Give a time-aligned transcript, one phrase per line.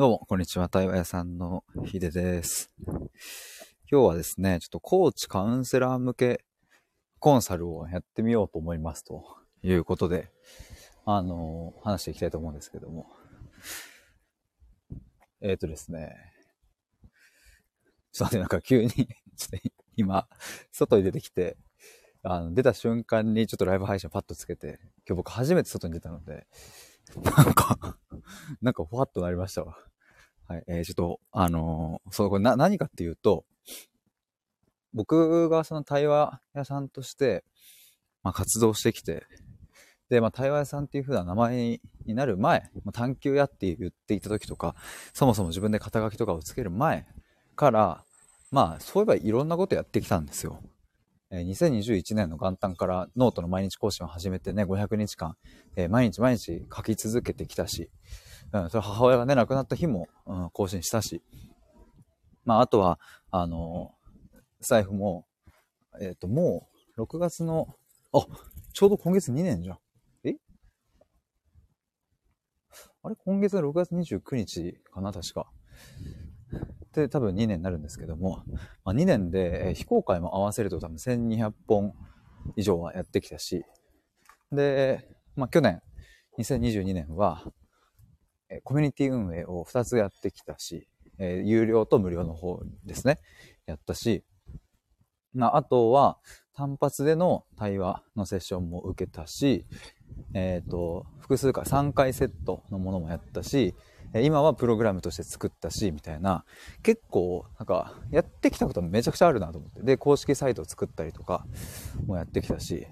[0.00, 0.70] どうも、こんにちは。
[0.70, 2.72] 対話屋さんのヒデです。
[2.86, 3.10] 今
[3.86, 6.42] 日はですね、ちょっとコーチカウンセラー向け
[7.18, 9.22] コンサルをやってみようと思いますと
[9.62, 10.30] いうことで、
[11.04, 13.08] あの話していきたいと思うんですけども。
[15.42, 16.16] えっ、とですね、
[18.12, 20.26] ちょっと待って、なんか急に ちょっと今、
[20.72, 21.58] 外に出てきて、
[22.22, 26.46] あの、出た瞬間にちょっとライブ配信パッとつけて、今日僕初めて外に出たので、
[27.22, 27.98] なんか、
[28.62, 29.76] なんかふわっとなりましたわ。
[30.46, 30.64] はい。
[30.66, 33.44] えー、ちょっと、あのーそう、これな、何かっていうと、
[34.92, 37.44] 僕がその対話屋さんとして、
[38.22, 39.26] まあ、活動してきて、
[40.08, 44.74] で、まあ、対話屋さんっていう風な名前になる前、まあ、探求屋って言っていた時とか、
[45.14, 47.06] そもそも自分で肩書きとかをつける前
[47.54, 48.04] から、
[48.50, 50.60] まあ、そういえばいろんなことやってきたんですよ。
[51.32, 55.36] 2021年の元旦からノートの毎日更新を始めてね、500日間、
[55.76, 57.88] えー毎日毎日書き続けてきたし、
[58.52, 61.22] うん、それ母親がね、亡くなった日も、うん、更新したし、
[62.44, 62.98] まあ、あとは、
[63.30, 63.92] あの
[64.60, 65.26] 財布も、
[66.00, 67.68] えっ、と、もう、6月の、
[68.12, 68.26] あ、
[68.72, 69.78] ちょうど今月2年じゃん。
[70.24, 70.34] え？
[73.02, 73.16] あれ？
[73.16, 75.50] 今月の6月29日かな、確か。
[76.92, 78.42] で、多分2年になるんですけども、
[78.84, 81.94] まあ、2年で、非公開も合わせると多分1200本
[82.56, 83.64] 以上はやってきたし、
[84.52, 85.82] で、まあ、去年、
[86.38, 87.44] 2022年は、
[88.64, 93.18] コミュニティ運営を2つやってきたし、えー有料と無料の方ですね、
[93.66, 94.24] やったし、
[95.32, 96.18] まあ、あとは
[96.54, 99.66] 単発での対話のセッションも受けたし、
[100.34, 103.74] えっ、と、複数回、3回セットのものもやったし、
[104.14, 106.44] 今はプログラムとして作ったし、みたいな、
[106.82, 109.82] 結構、なんか、やってきたことめちゃくちゃあるなと思って。
[109.82, 111.46] で、公式サイトを作ったりとか
[112.06, 112.86] もやってきたし、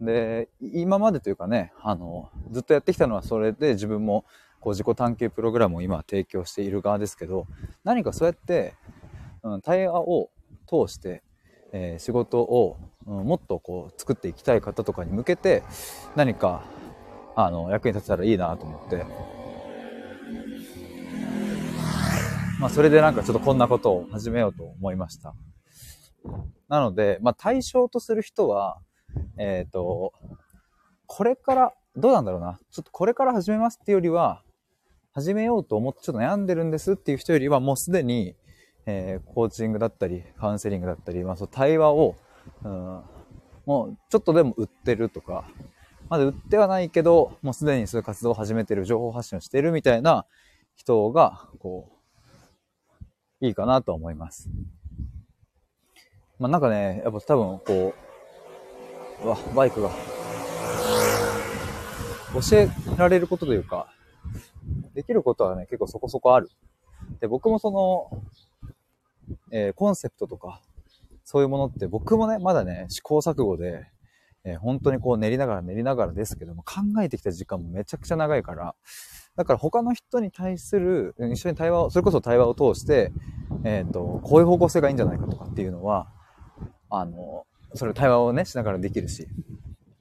[0.00, 4.24] で、今までというかね、あの、ずっとやってきたのはそれで自分も
[4.60, 7.46] こう自己探求プログラムを今提供している側ですけど、
[7.84, 8.74] 何かそうやって、
[9.42, 10.30] うん、対話を
[10.66, 11.22] 通して、
[11.72, 12.90] えー仕事を、うん
[13.24, 15.62] もっとこう作っていきたい方とかに向けて、
[16.14, 16.62] 何か、
[17.34, 19.04] あの、役に立てたらいいなと思って、
[22.60, 25.32] まあ、それでなんかちょっとこんなことを始めようと思いました。
[26.68, 28.78] なので、まあ、対象とする人は、
[29.38, 30.12] えっ、と、
[31.06, 32.60] これから、どうなんだろうな。
[32.70, 34.42] ちょっとこれから始めますっていうよりは、
[35.12, 38.36] 始めようと思ってちょっと悩んでるんですっていう人よりは、もうすでに、
[38.84, 42.14] えーコーチングだったり、カウンセリングだったり、まあ、そう対話を、
[42.62, 43.02] うん、
[43.64, 45.48] もうちょっとでも売ってるとか、
[46.10, 50.26] まだ売ってはないけど、もうすでにそういう活動を始めてる、情報発信をしてるみたいな
[50.76, 51.99] 人が、こう、
[53.40, 54.50] いいかなと思います。
[56.38, 57.94] まあなんかね、やっぱ多分こ
[59.22, 59.90] う、うわ、バイクが。
[62.32, 63.92] 教えられることというか、
[64.94, 66.48] できることはね、結構そこそこある。
[67.20, 68.22] で、僕もその、
[69.50, 70.60] えーコンセプトとか、
[71.24, 73.86] そういうものって僕もね、まだね、試行錯誤で、
[74.44, 78.74] えー本当にこう練りながら練りながらですけども、考えてきた時間もめちゃくちゃ長いから、
[79.40, 83.10] だから他の人に対する、一緒に対話を、それこそ対話を通して、
[83.64, 86.08] えっ、と、こういう方向性がいいんじゃないかとかっていうのは、
[86.90, 89.28] あの、それ対話をね、しながらできるし。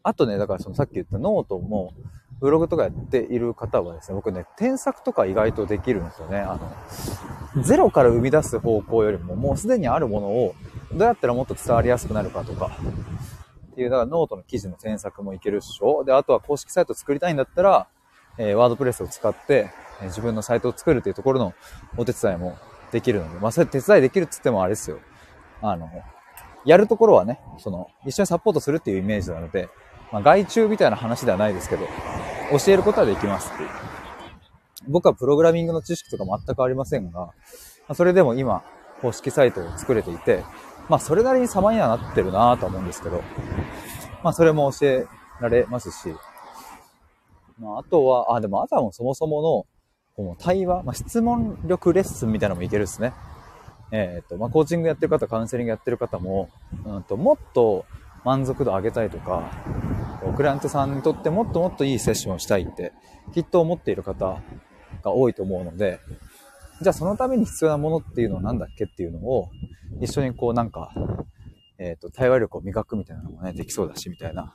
[0.03, 1.94] あとね、だからそのさっき言ったノートも、
[2.41, 6.39] ブログとかやっている方はですね、僕ね、添削とか意外とできるんですよね。
[6.39, 6.59] あ
[7.56, 10.53] の、ゼロから生み出す方向よりも、もうすでにあるものを、
[10.91, 12.71] どうやったらもっと伝わりやすくなるかとか、
[13.71, 16.03] っていう、だからノートの記事の添削もいけるっしょ。
[16.03, 17.88] で、あとは公式サイト作りたいんだったら、
[18.39, 19.69] え WordPress を使って、
[20.01, 21.53] え自分のサイトを作るっていうところの
[21.97, 22.57] お手伝いも
[22.91, 25.00] できるので、まあ、それ手伝いできるっつってもあれですよ。
[25.61, 25.89] あの、
[26.66, 29.69] やるところはね、その、一緒にサポートするっていうイメージなので、
[30.11, 31.85] まあ、外注みたいな話ではないですけど、
[32.51, 33.69] 教えることはできますっていう。
[34.88, 37.29] 僕はプログラミングの知識とか全くありませんが、
[37.88, 38.63] まそれでも今、
[39.01, 40.44] 公式サイトを作れていて、
[40.88, 43.21] まあ、それなりに様にはなってるなぁと思うんですけど、
[44.23, 45.07] まあ、それも教え
[45.39, 46.16] られますし、
[47.59, 49.66] まあ、あとは、あ、でも、あとはもうそもそもの、
[50.16, 53.13] この対話、まあ、質問力レッスンみたいなのもいけるですね。
[53.92, 56.50] えっ、と、まあ、コーチングやってる方、カウンセリングやってる方も、
[56.86, 57.86] うんと、もっと
[58.24, 59.51] 満足度上げたいとか、
[60.36, 62.94] クライアントさんにとってもっともっといいセッションをしたいって、
[63.33, 64.42] きっと思っている方
[65.04, 66.00] が多いと思うので、
[66.81, 69.50] じゃあそのために必要なものっていうのは何だっけっていうのを、
[70.01, 70.94] 一緒にこうなんか、
[71.78, 74.54] えっ、と、対話力を磨くみたいなのもね、できそうだし、みたいな。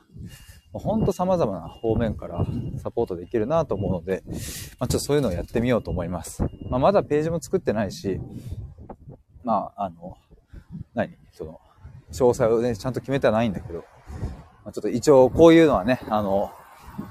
[0.79, 2.45] ほんと様々な方面から
[2.77, 4.23] サポートできるなと思うので、
[4.79, 6.43] まあ、ちょっとそういうのをやってみようと思います。
[6.69, 8.19] まあ、まだページも作ってないし、
[9.43, 10.17] まあ、あの、
[10.93, 11.15] 何？
[11.31, 11.59] その、
[12.11, 13.85] 詳細をね、ちゃんと決めてはないんだけど、
[14.63, 16.51] まあ、ちょっと一応こういうのはね、あの、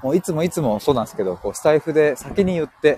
[0.03, 2.97] もういつもいつもそうなんですけど、こうスタイフで先に言って、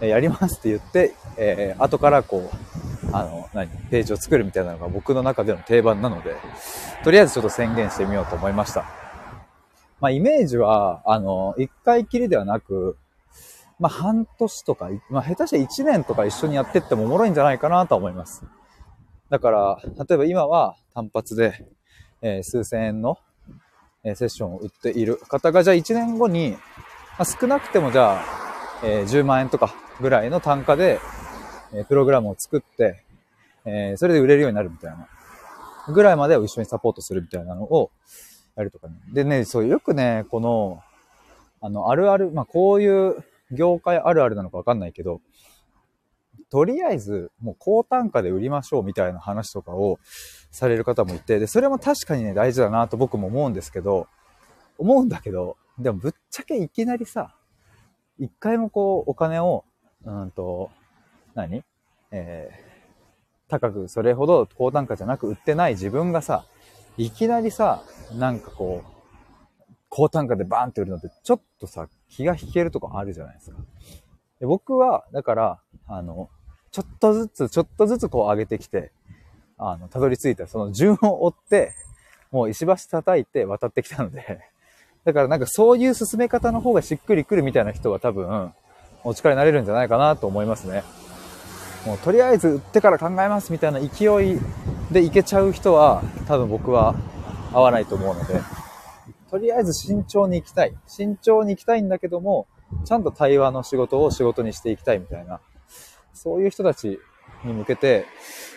[0.00, 6.36] やりますって言って、えー、後からこう、あの、何、ページを作るみたいなのが僕の中での定番なので、
[7.04, 8.99] とりあえずちょっと宣言してみようと思いました。
[10.00, 12.96] まあ、イメージは、あの、一回きりではなく、
[13.78, 18.44] まあ、半年とか、まあ、下手して一年とか一緒にやってってもおもろいんじゃないかなと思います。
[19.28, 21.66] だから、例えば今は単発で、
[22.22, 23.18] えー、数千円の、
[24.04, 26.58] えー、セッションを売っている方が、じゃあ1年後に、ま
[27.20, 28.24] あ、少なくてもじゃあ、
[28.82, 30.98] えー、10万円とかぐらいの単価で、
[31.72, 33.04] えプログラムを作って、
[33.64, 35.06] えそれで売れるようになるみたいな、
[35.92, 37.90] ぐらいまでを一緒にサポートするみたいなのを
[38.56, 38.94] やるとかね。
[39.12, 40.82] でね、そう、よくね、この、
[41.60, 45.20] あの、あるある、まあ、こういう業界あるあるなのかわかんないけど、
[46.50, 50.00] とりあえず、もう高単価で売りましょうみたいな話とかを
[50.50, 54.08] される方もいて、で、それも確かにね、大事だなと僕も思うんですけど、
[54.76, 57.34] 思うんだけど、でもぶっちゃけいきなりさ、
[58.18, 59.64] 一回もこう、お金を、
[60.04, 60.70] うんと、
[61.34, 61.62] 何？
[62.10, 66.44] えー、高く、それほど高単価じゃなく売ってない自分がさ、
[67.00, 67.82] いきなりさ、
[68.12, 73.56] なんかこう、高単価でバーンって売るのって、ちょっとさ、気が引けるとかあるじゃないですか。
[74.38, 76.28] で僕は、だから、あの、
[76.70, 78.92] ちょっとずつ、ちょっとずつこう上げてきて、
[79.56, 81.72] あの、たどり着いたその順を追って、
[82.30, 84.42] もう石橋叩いて渡ってきたので、
[85.04, 88.52] だからなんかそういう進め方の方がしっくりくるみたいな人は多分、
[89.04, 90.84] お力になれるんじゃないかなと思いますね。
[91.86, 94.38] もうとりあえず売ってから考えますみたいな勢い
[94.90, 96.94] でいけちゃう人は多分僕は
[97.52, 98.40] 合わないと思うので、
[99.30, 100.76] とりあえず慎重に行きたい。
[100.86, 102.48] 慎重に行きたいんだけども、
[102.84, 105.40] ちゃんと対話の仕事を仕事にしていきたいみたいな、
[106.12, 106.98] そういう人たち
[107.44, 108.06] に向けて、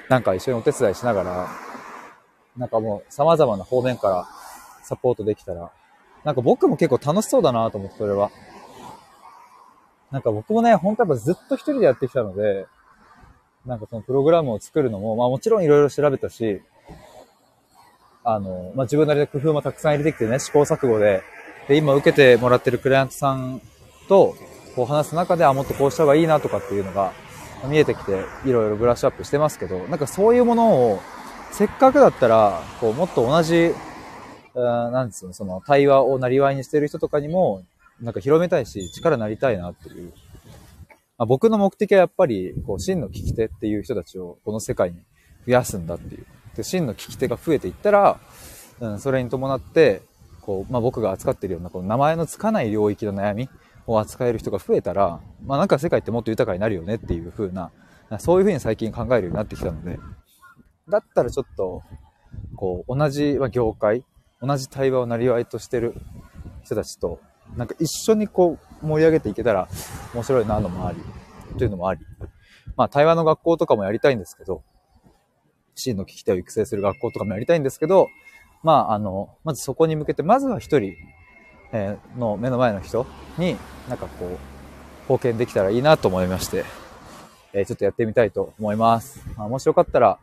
[0.10, 1.48] なんか一緒にお手伝いしながら、
[2.58, 4.28] なんかもう様々な方面から
[4.84, 5.72] サポートできたら、
[6.24, 8.32] なんか僕も結構楽しそうだなと思って、それは。
[10.12, 12.68] なんか僕もね、本当やっぱずっと一人でやってきたので、
[13.66, 16.62] なんかそのプログラムを作るのも、まあもちろんいろいろ調べたし、
[18.24, 21.24] あの、まあ自分なりの工夫もたくさん入れてきてね、試行錯誤で、
[21.68, 23.62] で、今受けてもらってるクライアントさん
[24.08, 24.36] と、
[24.76, 27.14] こう話す中で、あ、もっとこうした方がいいなとかっていうのが
[27.70, 31.00] 見えてきて、いろいろブラッシュアップしてますけど、なんかそういうものを、
[31.52, 33.74] せっかくだったら、こう、もっと同じ、
[34.56, 37.64] なんですよ、その対話をなりわいにしてる人とかにも、
[38.02, 40.12] なんか広めたいし、力になりたいなっていう。
[41.18, 44.98] まあ、僕の目的はやっぱり、こう、真の聞き手っていう人たちをこの世界に
[45.46, 46.26] 増やすんだっていう。
[46.56, 48.20] で、真の聞き手が増えていったら、
[48.80, 50.02] うん、それに伴って、
[50.42, 53.50] こう、まあ、僕が扱ってるような、この名前のつかない領域の悩み
[53.88, 57.72] を扱える人が増えたら、まあ、なんか世界ってもっと豊かになるよねっていう風な、
[58.20, 60.00] そういう風に最近考えるようになってきたので、
[60.90, 61.84] だったらちょっと、
[62.56, 64.04] こう、同じ業界、
[64.42, 65.96] 同じ対話をなりわいとしてる
[66.64, 67.20] 人たちと、
[67.58, 69.68] なんか一緒にこう盛り上げていけたら
[70.14, 71.00] 面白いなのもあり、
[71.58, 72.02] というのもあり。
[72.76, 74.64] まあ対話の学校とかもやりたいんですけど、
[75.76, 78.08] 真の聞き手を育成する学校とかもやりたいんですけど、
[78.64, 80.94] まああの、まずそこに向けて、まずは一人、
[81.72, 83.06] え、の目の前の人
[83.38, 83.58] に
[83.90, 84.38] なんかこう、
[85.02, 86.66] 貢献できたらいいなと思いまして、
[87.54, 89.24] え、ちょっとやってみたいと思います。
[89.38, 90.20] まあ、もしよかったら、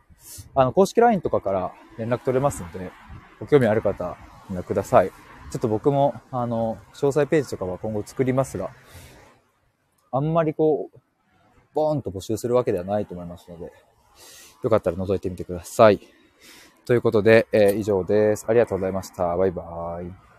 [0.55, 2.91] あの、公式 LINE とかから連絡取れますので、
[3.39, 4.17] ご興味ある方、
[4.49, 5.13] 連絡ください。
[5.51, 8.71] ちょっと僕も、あの、詳細ページとかは今後作りますが、
[10.13, 10.99] あんまりこう、
[11.75, 13.73] ボーンと募集するわけではないと思いますので、
[14.63, 16.01] よかったら覗いてみてください。
[16.85, 18.47] ということで、えー、以上です。
[18.49, 19.37] ありがとうございました。
[19.37, 20.30] バイバーイ。